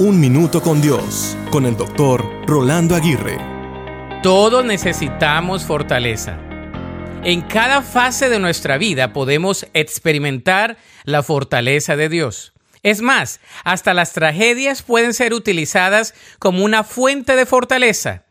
Un 0.00 0.20
Minuto 0.20 0.62
con 0.62 0.80
Dios, 0.80 1.36
con 1.50 1.66
el 1.66 1.76
doctor 1.76 2.24
Rolando 2.46 2.94
Aguirre. 2.94 3.36
Todos 4.22 4.64
necesitamos 4.64 5.64
fortaleza. 5.64 6.38
En 7.24 7.40
cada 7.42 7.82
fase 7.82 8.28
de 8.28 8.38
nuestra 8.38 8.78
vida 8.78 9.12
podemos 9.12 9.66
experimentar 9.74 10.76
la 11.02 11.24
fortaleza 11.24 11.96
de 11.96 12.08
Dios. 12.08 12.52
Es 12.84 13.00
más, 13.00 13.40
hasta 13.64 13.92
las 13.92 14.12
tragedias 14.12 14.82
pueden 14.82 15.14
ser 15.14 15.34
utilizadas 15.34 16.14
como 16.38 16.64
una 16.64 16.84
fuente 16.84 17.34
de 17.34 17.44
fortaleza. 17.44 18.22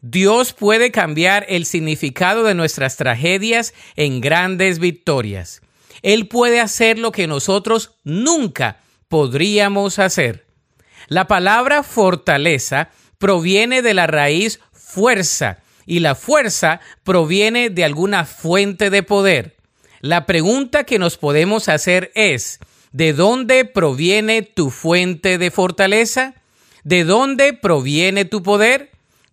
Dios 0.00 0.54
puede 0.54 0.90
cambiar 0.90 1.44
el 1.50 1.66
significado 1.66 2.44
de 2.44 2.54
nuestras 2.54 2.96
tragedias 2.96 3.74
en 3.94 4.22
grandes 4.22 4.78
victorias. 4.78 5.60
Él 6.00 6.28
puede 6.28 6.60
hacer 6.60 6.98
lo 6.98 7.12
que 7.12 7.26
nosotros 7.26 7.98
nunca 8.04 8.80
podríamos 9.08 9.98
hacer. 9.98 10.49
La 11.10 11.26
palabra 11.26 11.82
fortaleza 11.82 12.88
proviene 13.18 13.82
de 13.82 13.94
la 13.94 14.06
raíz 14.06 14.60
fuerza 14.72 15.58
y 15.84 15.98
la 15.98 16.14
fuerza 16.14 16.80
proviene 17.02 17.68
de 17.68 17.82
alguna 17.82 18.24
fuente 18.24 18.90
de 18.90 19.02
poder. 19.02 19.56
La 20.00 20.24
pregunta 20.24 20.84
que 20.84 21.00
nos 21.00 21.16
podemos 21.16 21.68
hacer 21.68 22.12
es, 22.14 22.60
¿de 22.92 23.12
dónde 23.12 23.64
proviene 23.64 24.42
tu 24.42 24.70
fuente 24.70 25.36
de 25.36 25.50
fortaleza? 25.50 26.34
¿De 26.84 27.02
dónde 27.02 27.54
proviene 27.54 28.24
tu 28.24 28.44
poder? 28.44 28.92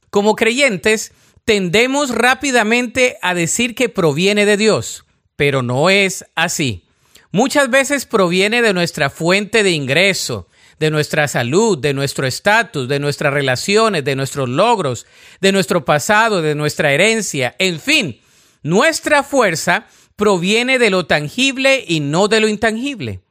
Como 0.10 0.36
creyentes, 0.36 1.12
tendemos 1.46 2.10
rápidamente 2.10 3.20
a 3.22 3.36
decir 3.36 3.76
que 3.76 3.88
proviene 3.88 4.48
de 4.48 4.58
Dios, 4.58 5.06
pero 5.36 5.62
no 5.62 5.92
es 5.92 6.26
así. 6.34 6.86
Muchas 7.32 7.70
veces 7.70 8.08
proviene 8.08 8.64
de 8.64 8.74
nuestra 8.74 9.12
fuente 9.12 9.62
de 9.62 9.70
ingreso, 9.70 10.47
de 10.80 10.92
nuestra 10.92 11.28
salud, 11.28 11.78
de 11.78 11.94
nuestro 11.94 12.28
estatus, 12.28 12.88
de 12.88 13.00
nuestras 13.00 13.34
relaciones, 13.34 14.04
de 14.04 14.16
nuestros 14.16 14.48
logros, 14.50 15.06
de 15.42 15.52
nuestro 15.52 15.86
pasado, 15.86 16.42
de 16.42 16.56
nuestra 16.56 16.92
herencia, 16.92 17.56
en 17.60 17.80
fin, 17.80 18.22
nuestra 18.64 19.24
fuerza 19.24 19.88
proviene 20.16 20.80
de 20.80 20.90
lo 20.90 21.06
tangible 21.06 21.84
y 21.88 22.00
no 22.00 22.28
de 22.28 22.42
lo 22.42 22.48
intangible. 22.48 23.22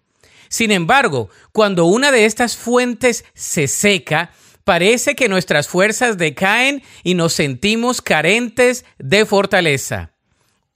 Sin 0.48 0.70
embargo, 0.70 1.28
cuando 1.52 1.86
una 1.86 2.12
de 2.12 2.24
estas 2.24 2.56
fuentes 2.56 3.24
se 3.34 3.68
seca, 3.68 4.30
parece 4.64 5.14
que 5.14 5.28
nuestras 5.28 5.68
fuerzas 5.68 6.16
decaen 6.18 6.82
y 7.02 7.14
nos 7.14 7.32
sentimos 7.32 8.00
carentes 8.00 8.84
de 8.98 9.26
fortaleza. 9.26 10.12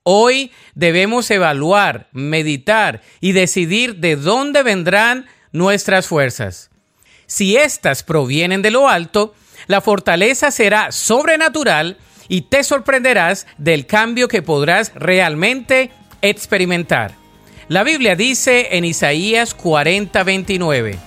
Hoy 0.02 0.50
debemos 0.74 1.30
evaluar, 1.30 2.08
meditar 2.12 3.02
y 3.20 3.32
decidir 3.32 3.96
de 3.96 4.16
dónde 4.16 4.62
vendrán 4.62 5.26
nuestras 5.52 6.06
fuerzas. 6.06 6.70
Si 7.26 7.56
éstas 7.56 8.02
provienen 8.02 8.62
de 8.62 8.70
lo 8.70 8.88
alto, 8.88 9.34
la 9.66 9.80
fortaleza 9.80 10.50
será 10.50 10.92
sobrenatural 10.92 11.98
y 12.28 12.42
te 12.42 12.62
sorprenderás 12.64 13.46
del 13.58 13.86
cambio 13.86 14.28
que 14.28 14.42
podrás 14.42 14.92
realmente 14.94 15.90
experimentar. 16.22 17.14
La 17.68 17.84
Biblia 17.84 18.16
dice 18.16 18.76
en 18.76 18.84
Isaías 18.84 19.56
40:29, 19.56 20.98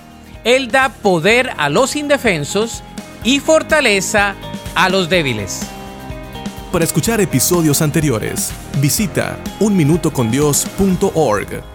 él 0.44 0.70
da 0.70 0.90
poder 0.90 1.52
a 1.58 1.70
los 1.70 1.96
indefensos 1.96 2.84
y 3.24 3.40
fortaleza 3.40 4.36
a 4.76 4.90
los 4.90 5.10
débiles. 5.10 5.62
Para 6.72 6.86
escuchar 6.86 7.20
episodios 7.22 7.82
anteriores, 7.82 8.52
visita 8.80 9.40
unminutocondios.org. 9.60 11.73